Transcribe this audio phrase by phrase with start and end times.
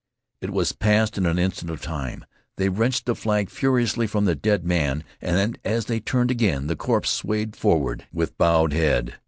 [0.41, 2.25] It was past in an instant of time.
[2.57, 6.75] They wrenched the flag furiously from the dead man, and, as they turned again, the
[6.75, 9.19] corpse swayed forward with bowed head.